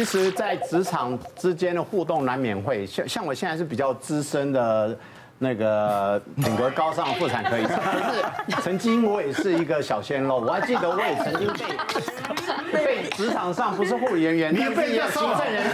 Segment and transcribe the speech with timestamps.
[0.00, 4.96] 其实，在职场之间的互动难免会像像我现在是比较资深的，
[5.40, 7.80] 那个品格高尚妇产科医生，
[8.62, 11.52] 曾经我也是一个小鲜肉，我还记得我也曾经
[12.72, 15.66] 被被职场上不是护理人员，你也被一个行政人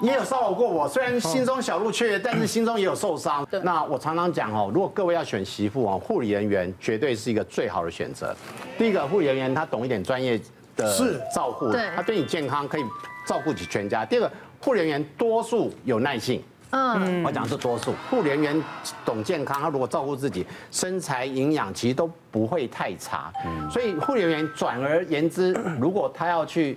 [0.00, 3.46] 也有骚扰过我，虽然心中小鹿雀跃，但是心中也有受伤。
[3.62, 8.34] 那我常常讲哦，如果各位要选媳妇哦，护理人员绝对是一个最好的选择。
[8.78, 10.40] 第一个，护理人员他懂一点专业
[10.76, 12.82] 的照顾，他对你健康可以。
[13.26, 14.04] 照顾起全家。
[14.04, 14.30] 第二个，
[14.60, 16.42] 护理人员多数有耐性。
[16.72, 17.94] 嗯，我讲的是多数。
[18.10, 18.62] 护理人员
[19.02, 23.32] 懂健康，他如果照顾自己，身材营养其实都不会太差。
[23.46, 26.76] 嗯，所以护理人员转而言之，如果他要去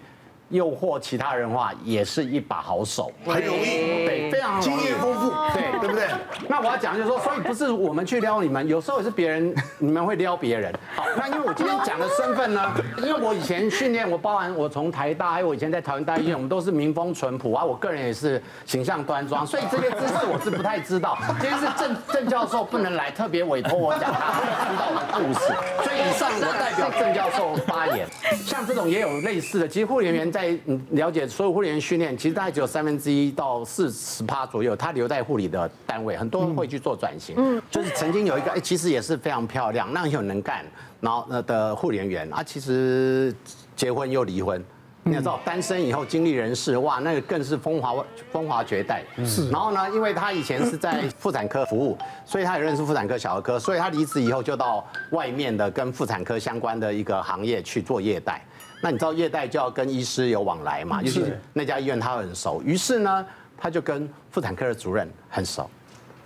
[0.50, 6.08] 诱惑其他人的话，也是一把好手，很容易，对，非常经验丰富，对，对不对？
[6.48, 10.74] 那我要讲就是说，所以不是我们去撩你们，有时候也是别人，你们会撩别人。
[10.96, 12.72] 好，那因为我今天讲的身份呢，
[13.04, 21.18] 因为我以前训练，我包含我从台大，还有我以前在桃园大医院，我们都是民风淳朴啊，我个人也是形象端庄，所以这些知识我是不太知道。
[21.42, 24.40] 今天是郑郑教授不能来，特别委托我讲他
[24.70, 25.40] 知道的故事，
[25.84, 28.08] 所以以上我代表郑教授发言。
[28.46, 30.56] 像这种也有类似的，其实护理人员在
[30.92, 37.34] 了解所有护理员训练，其实大概只有三分之一到四十趴左右，他留在护理的单位，很多人会去做转型。
[37.40, 40.64] 嗯，就是曾经有一个，哎，其实也是非常漂亮，那很有能干，
[41.02, 43.34] 然后那的护理人员啊，其实
[43.76, 44.64] 结婚又离婚，
[45.02, 47.96] 你也知道，单身以后经历人事，哇，那个更是风华
[48.32, 49.04] 风华绝代。
[49.26, 58.46] 是，然后呢，因为他以前是在妇产科服务， 所以他也认识妇产科、小儿科，所以他离职以后就到外面的跟妇产科相关的一个行业去做业代。
[58.82, 61.02] 那你知道业代就要跟医师有往来嘛？
[61.02, 63.26] 尤其是那家医院他很熟，于是呢，
[63.58, 65.70] 他就跟妇产科的主任很熟，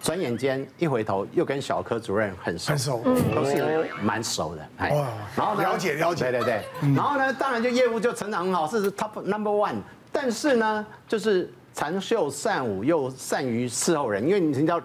[0.01, 3.01] 转眼间一回头又跟小科主任很熟，很熟，
[3.33, 4.67] 都是蛮熟的。
[4.77, 4.89] 哎，
[5.35, 9.75] 然后了解了解，对对对，然后呢，当然就业务就成长很好，是 top number one。
[10.11, 14.81] 但是呢，就是长袖善舞又善于伺候人，因为你知道。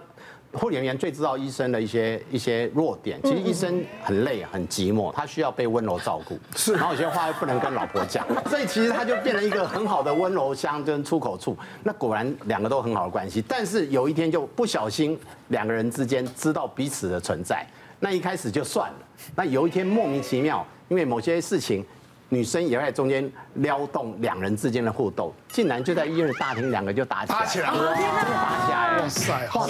[0.57, 3.19] 护理人员最知道医生的一些一些弱点。
[3.23, 6.37] 其实医生很累很寂寞，他需要被温柔照顾。
[6.55, 11.55] 是，然后有些话又不能跟老婆讲，所以其实他就变成一个很好的温柔乡跟出口处。
[11.83, 15.17] 那果然两个都很好的关系，但是有一天就不小心
[15.49, 17.65] 两个人之间知道彼此的存在，
[17.99, 18.97] 那一开始就算了。
[19.35, 21.85] 那有一天莫名其妙，因为某些事情。
[22.29, 29.69] 女生也会在中间撩动两人之间的互动，竟然就在医院的大厅，两个就打起来，打起来，真的打起来，哇塞，红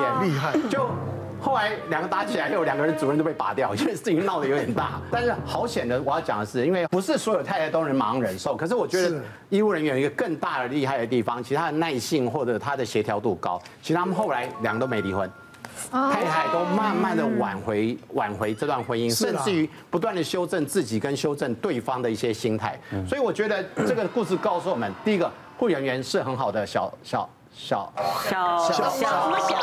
[0.00, 0.56] 颜，厉害。
[0.68, 0.88] 就
[1.40, 5.00] 后来两个打起来，又有两个人主任都被拔掉，因为事情闹得有点大。
[5.10, 15.28] 但是好险的，我要讲的是，因为不是所有太太都能马上忍受，可是我觉得医务人员有一个更大的厉害的地方，其实他的耐性或者他的协调度高，其实他们后来两个都没离婚。
[15.90, 22.78] 太太都慢慢的挽回挽回这段婚姻，甚至于不断的修正自己跟修正对方的一些心态。
[23.08, 27.92] 所以我觉得这个故事告诉我们，第一个护理人员是很好的小小小
[28.28, 29.58] 小小小什么小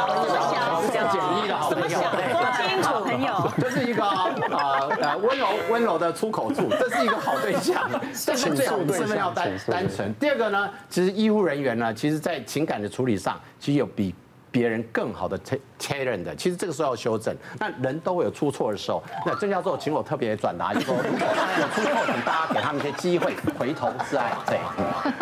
[0.54, 7.90] 小比较简易的好朋友，对，亲好朋友，这是一个呃呃温柔温柔的出口处，这是一个好对象。
[8.26, 10.14] 但是最好身份要单单纯。
[10.16, 14.14] 第二个呢，其实医护人员呢，其实在情感的处理上，其实有比。
[14.58, 15.40] 别人更好的
[15.80, 17.36] talent 的，其实这个时候要修正。
[17.60, 19.04] 那人都会有出错的时候。
[19.24, 24.32] 那郑教授请我特别转达，就说如果他有出错，请大家给他们一些机会，回头是爱。
[24.48, 24.58] 对。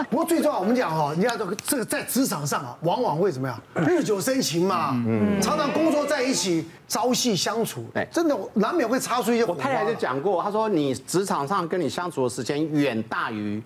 [0.09, 3.61] 不过最重要，我们讲哈，你看这个这个在职场上啊，往往会怎么样？
[3.85, 9.43] 日久生情嘛，嗯，常常工作在一起，朝夕相处，哎，真的难免会擦出一些。
[9.43, 13.61] 我太太就讲过，她说你职场上跟你相处的时间远大于。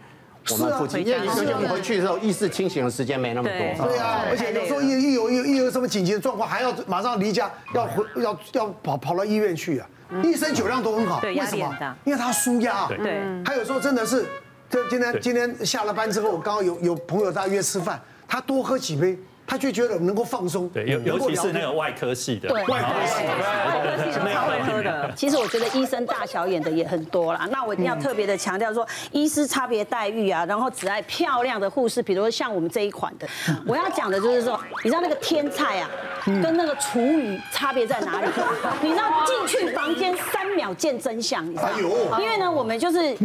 [0.52, 3.88] 我们父亲，因为有些我们回去的时候，意识清醒的时间没那么多。
[3.88, 9.88] 对啊，而且有时候一一有一一有什么紧急的状况，还要马上离家，要回要要跑跑到医院去啊。
[10.24, 11.96] 医生酒量都很好，为什么？
[12.04, 12.88] 因为他舒压。
[12.88, 13.22] 对。
[13.46, 14.26] 他有时候真的是，
[14.70, 19.18] 这今天今天下了班之后，我刚刚有有朋友在约吃饭，他多喝几杯。
[19.50, 25.12] 他就觉得能够放松，对，尤尤其是那个外科系的，对，外科系的，外科系的超会喝的。
[25.16, 27.50] 其实我觉得医生大小眼的也很多啦。
[27.52, 33.28] 那我一定要特别的强调说，医师差别待遇啊，然后只爱漂亮的护士，比如说像我们这一款的，
[33.66, 35.90] 我要讲的就是说，你知道那个天菜啊，
[36.26, 38.28] 跟那个厨余差别在哪里？
[38.84, 41.70] 你知道进去房间三秒见真相，你知道
[42.12, 42.20] 吗？
[42.22, 43.18] 因为呢，我们就是。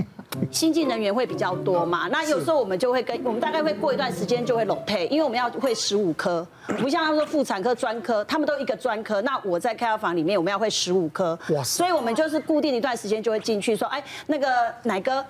[0.51, 6.47] 新进人员会比较多嘛，那有时候我们就会跟我们大概会过一段时间就会 rotate，因为我们要会十五科，
[6.79, 14.47] 不像他们说妇产科专科，他们都一个专科，那我在开药房里面我们要会十五科，哇塞，所以我们就是固定一段时间就会进去说，哎，那个
[14.83, 15.25] 奶哥，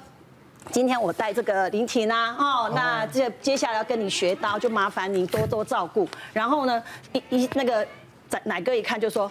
[0.70, 6.08] 今天我带这个林婷啊，哦，那这接下来要跟你学刀，就麻烦您多多照顾。
[6.32, 7.86] 然后呢，一一那个
[8.44, 9.30] 奶哥一看就说，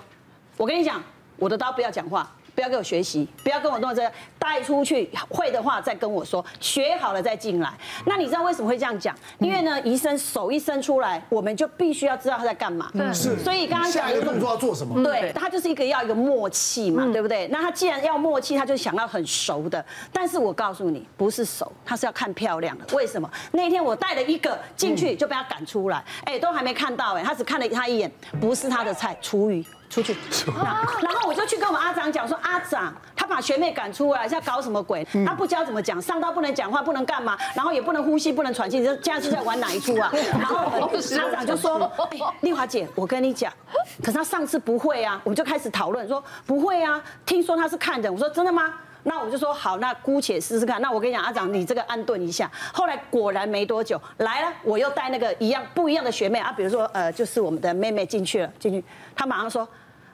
[0.57, 1.01] 我跟你讲，
[1.37, 2.29] 我的刀不要讲话。
[2.55, 7.73] 不要给我学习，不要跟我弄这个，带出去会的话再跟我说，学好了再进来。
[8.05, 9.15] 那你知道为什么会这样讲？
[9.39, 12.91] 因为呢，医生手一伸出来，我们就必须要知道他在干嘛。
[13.13, 13.37] 是。
[13.39, 15.03] 所以刚刚下一个动作要做什么？
[15.03, 17.47] 对，他就是一个要一个默契嘛，对不对？
[17.47, 19.83] 那他既然要默契，他就想要很熟的。
[20.11, 22.85] 但是我告诉你，不是熟，他是要看漂亮的。
[22.95, 23.29] 为什么？
[23.51, 29.65] 那天我带了一个进去就被他赶出来，哎，都还没看到哎，他只看了他一眼，不是他的菜，厨余。
[29.93, 30.15] 出去，
[30.55, 35.05] 然后我就去跟我们阿长讲说，阿长他把学妹赶出来，现在搞什么鬼？
[35.23, 40.11] 他不教怎么讲，上到不能讲话，不能干嘛，然后也不能呼吸，不能喘气，你这现在是在玩哪一出啊？
[40.33, 41.79] 然后阿长就说，
[42.09, 43.53] 哎，丽华姐，我跟你讲，
[44.01, 48.73] 可是他上次不会啊，我们就开始讨论说不会啊，听说他是看人，我说真的吗？
[49.05, 50.81] 那我就说好，那姑且试试看。
[50.81, 52.49] 那我跟你讲，阿长你这个安顿一下。
[52.73, 58.83] 后来果然没多久来了，我又带那个一样不一样的学妹啊，比如说呃，就是我们的妹妹进去了，进去，
[59.15, 59.67] 她马上说。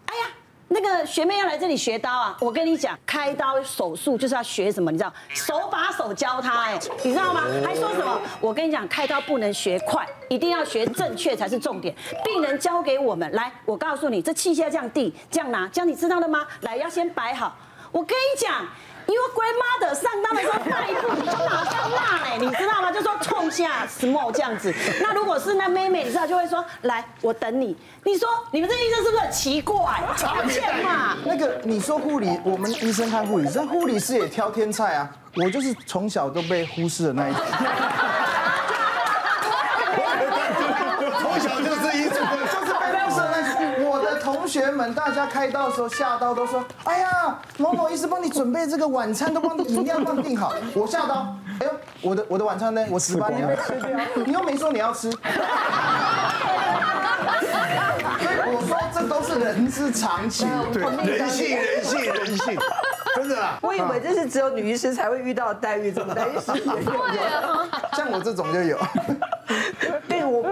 [0.09, 0.31] 哎呀，
[0.67, 2.35] 那个学妹要来这里学刀啊！
[2.41, 4.91] 我跟你讲，开刀手术就是要学什么？
[4.91, 7.43] 你知道，手把手教她，哎，你知道吗？
[7.63, 8.19] 还说什么？
[8.41, 11.95] 我跟你讲，开刀不能学快，一定要学正确才是重点。
[12.23, 16.47] 病人交给我们来，我告诉你，这器械这样递，这样拿，这样你知道了吗？
[16.61, 17.55] 来，要先摆好。
[17.91, 18.65] 我跟你讲。
[19.09, 22.91] 因为 grandmother 上当的时候，下一步你就马上骂嘞，你知道吗？
[22.91, 24.73] 就说冲下 small 这样子。
[25.01, 27.75] 那如果是那妹妹，你知道就会说，来，我等你。
[28.03, 29.99] 你说你们这医生是不是很奇怪？
[30.15, 31.17] 常见嘛。
[31.25, 35.09] 那个你说护理，我们医生看护理，这护理师也挑天菜啊。
[35.35, 37.41] 我就是从小都被忽视的那一种。
[44.49, 52.83] 学们，大家开刀的时候下刀都说：“哎呀，某某医师帮你准备这个晚餐，都帮你饮料帮你订好。”我下刀，哎呦，我的我的晚餐呢？
[52.89, 53.47] 我值班呢？
[54.25, 55.11] 你又没说你要吃。
[55.11, 55.19] 所
[58.31, 62.57] 以我说这都是人之常情，对，人性，人性，人性，
[63.15, 63.59] 真的啊。
[63.61, 66.89] 我以为这是只有女医师才会遇到的待遇，怎么男医师也有？
[67.95, 68.79] 像我这种就有。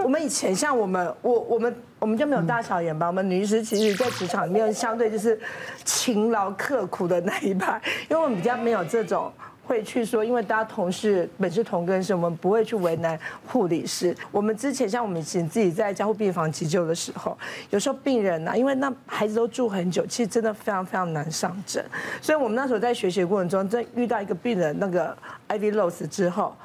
[0.08, 3.06] 对我，我们以前像我们，我我们我们就没有大小眼吧？
[3.06, 5.38] 我们女医师其实，在职场里面相对就是
[5.84, 9.30] 勤劳刻苦的那一派， 因为我们比较没有这种
[9.66, 14.16] 会去说，因为大家同事本是同根生，我们不会去为难护理师。
[14.32, 17.36] 我们之前像我们以前自己在加护病房急救的时候，
[17.68, 21.84] 有时候病人呐，因为那孩子都住很久，其实真的非常非常难上阵，
[22.22, 25.16] 所以我们那时候在学习过程中，在遇到一个病人那个
[25.48, 26.56] IV loss 之后。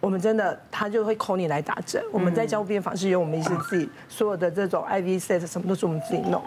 [0.00, 2.02] 我们真的，他就会 call 你来打针。
[2.12, 6.42] 我们在加护病房是由我们医生自己所有的这种 IV set 什么都是我们自己弄，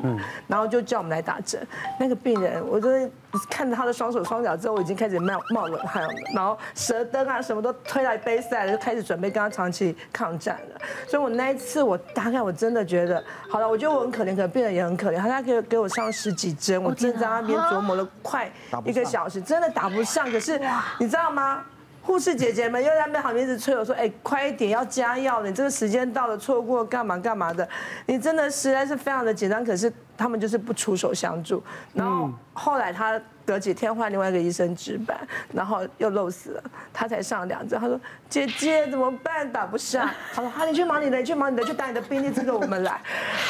[0.48, 1.62] 然后就叫我们来打针。
[2.00, 3.12] 那个病人，我真的
[3.50, 6.14] 看着他的双手双脚之后，我已经开始冒冒冷汗了。
[6.34, 10.82] 然后舌灯啊什么都推来杯赛了，就开始准备跟他长期抗战了。
[11.08, 15.18] 所以我那一次，我大概我真的觉得，好了，我觉得我很可怜，可能病人也很可怜。
[15.18, 18.50] 他他给给我上十几针，我真的在那边琢磨了快
[18.86, 20.32] 一个小时，真的打不上。
[20.32, 20.58] 可是
[20.98, 21.66] 你知道吗？
[22.04, 25.48] 护士姐姐们又在那边旁边一直催我说：“哎，快一点，要加药了！
[25.48, 27.68] 你这个时间到了，错过干嘛干嘛的？
[28.08, 29.64] 你真的实在是非常的紧张。
[29.64, 31.64] 可是他们就是不出手相助。
[31.94, 35.16] 然后后来他隔几天换另外一个医生值班，
[35.54, 37.80] 然后又漏死了，他才上两针。
[37.80, 39.50] 他说：姐姐怎么办？
[39.52, 40.10] 打不上。
[40.34, 43.00] 他说：好，你去忙你的，你去忙你的，去打你的病历，这个我们来。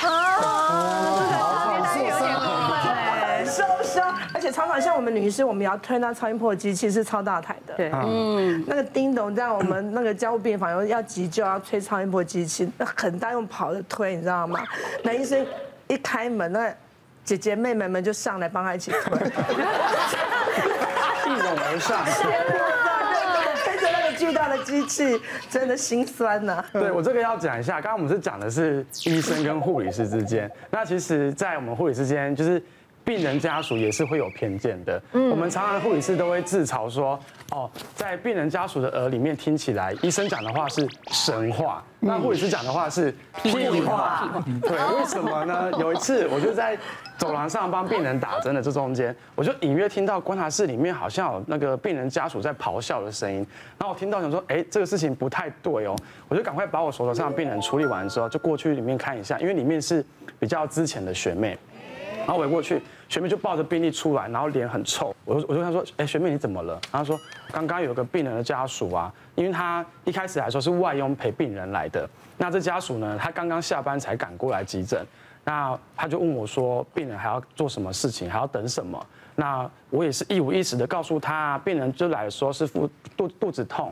[0.03, 2.36] 啊，有点
[3.51, 7.74] 受伤，而且常常像我们女医师，我们也要推那超音波机器是超大台的。
[7.75, 14.62] 对，嗯，那个叮咚在我们那个加护病房要要急救要推超音波机器，那很大用跑的推，你知道吗？
[15.03, 15.46] 男医生
[15.88, 16.74] 一开门，那
[17.25, 19.20] 姐姐妹妹们就上来帮他一起推，
[21.27, 22.05] 一拥而上。
[23.63, 26.63] 推着那个巨大的机器，真的心酸呐。
[26.72, 32.63] 对，我这个要讲一下，刚刚我们是讲的是医生跟护理师之间，那其实，在我们护理师之间就是。
[33.12, 35.01] 病人家属也是会有偏见的。
[35.12, 37.20] 我们常常护理师都会自嘲说
[37.51, 43.13] ：“哦，在病人家属的耳里面听起来，医生讲的话是神话，那护理师讲的话是
[43.44, 45.70] 屁话。”对，为什么呢？
[45.77, 46.77] 有一次我就在
[47.18, 53.46] 走廊上帮病人打针的这中间，我就隐约听到观察室里面好像有那个病人家属在咆哮的声音。
[53.77, 55.94] 然后我听到想说：“哎，这个事情不太对哦。”
[56.30, 60.01] 我就赶快把我手头上的病人处理完之后，就过去里面看一下，因为里面是
[60.39, 61.58] 比较之前的学妹。
[62.22, 65.13] 然后围过去，学妹就抱着病历出来，然后脸很臭。
[65.25, 67.20] 我就我就跟她说：“哎，学妹你怎么了？”然后说
[67.51, 75.06] ：“刚刚有个病人的家属啊，因为他一开始来说是外佣陪病人来的，那这家属呢，他刚刚下班才赶过来急诊，
[75.44, 79.06] 那他就问我说，病人还要做什么事情，还要等什么？
[79.36, 83.92] 那我也是一五一十的告诉他，病人就来说是腹肚肚子痛，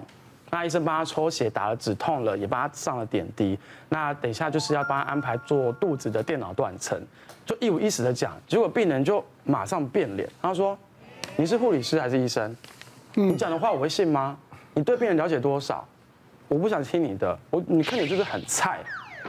[0.52, 3.58] 那医生帮他抽血，打了止痛了，也帮他上了点滴。
[3.88, 7.00] 那等一下就是要帮他安排做肚子的电脑断层，
[7.46, 8.34] 就一五一十的讲。
[8.48, 10.78] 结果病人就马上变脸，他说
[11.38, 12.56] ：“你是护理师还是医生？
[13.14, 14.38] 你讲的话我会信吗？
[14.74, 15.88] 你对病人了解多少？
[16.48, 17.38] 我不想听你的。
[17.52, 18.80] 我你看你就是很菜，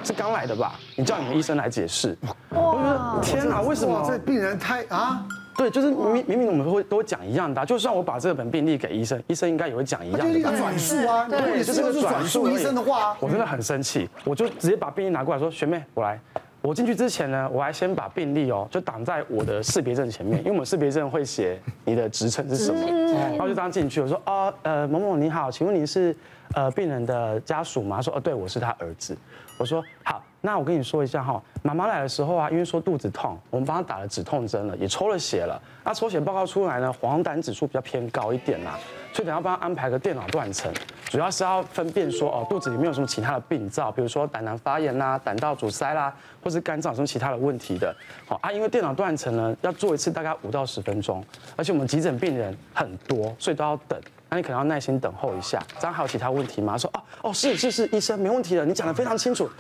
[0.03, 0.75] 是刚来的吧？
[0.97, 2.17] 你叫你们医生来解释。”
[2.51, 5.27] 我觉得天哪，为什么这病人太啊？
[5.61, 10.41] 对，就是明明明我们都会都会讲一样的，就算我把这本病历给医生，医生应该也会讲一样的。
[10.41, 13.15] 就是转述啊，对，就是个转述医生的话。
[13.21, 16.19] 我真的很生气，我就直接把病历拿过来说：“学妹，我来。”
[16.63, 22.81] 我进去之前呢，我还先把病历哦，就挡在我的识别证前面，因为我们识别证会写你的职称是什么，
[23.13, 24.01] 然后就这样进去。
[24.01, 26.17] 我说：“哦，呃，某某你好，请问您是
[26.55, 29.15] 呃病人的家属吗？”他说：“哦，对，我是他儿子。”
[29.61, 35.61] 我说：“好。”那我跟你说一下哈，妈妈来的时候啊，因为说肚子痛，我们帮她打了止痛针了，也抽了血了。
[35.85, 38.71] 那抽血报告出来呢，黄疸指数比较偏高一点呐，
[39.13, 40.73] 所以等下帮他安排个电脑断层，
[41.09, 47.95] 主要是要分辨说哦，肚子里面有什么其他的病灶，比如说胆囊发炎啦、胆道阻塞啦，或是肝脏什么其他的问题的。
[48.27, 51.25] 好啊，因为电脑断层呢要做一次大概五到十分钟，
[51.57, 54.01] 而且我们急诊病人很多，所以都要等。
[54.33, 55.61] 那你可能要耐心等候一下。
[55.81, 56.79] 这样还有其他问题吗？
[56.79, 59.51] 说哦哦是是是，医生没问题的，你讲得非常清楚。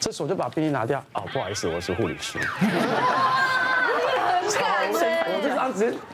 [0.00, 0.98] 这时我就把病历拿掉。
[1.12, 2.38] 哦，不好意思，我是护理师。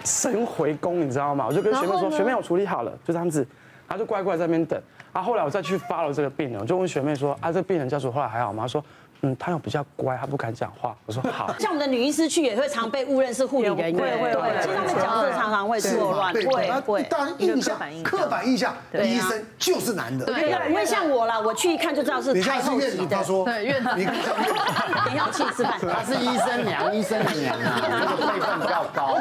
[0.05, 1.47] 神回宫，你知道吗？
[1.49, 3.47] 我就跟学妹说，学妹我处理好了，就这样子，
[3.89, 4.81] 他就乖乖在那边等。
[5.13, 8.63] 啊，后来我再去 follow 这个病人，我就问学妹说啊，这个病人家属后来还好吗？
[8.63, 8.85] 她说。
[9.25, 10.97] 嗯，他又比较乖，他不敢讲话。
[11.07, 11.55] 我说好。
[11.57, 17.03] 像我们的女医师去也会常被误认是护理人员，会会会，其实他们角色常常会错乱，会会。
[17.05, 20.27] 大家印象刻板印象，医生就是男的。
[20.27, 23.25] 对，不会像我啦，我去一看就知道是太后级的。
[23.45, 23.97] 对，院长。
[23.97, 24.07] 你
[25.17, 25.79] 要去吃饭。
[25.79, 29.21] 他是医生娘，医生娘啊，这个辈分比较高。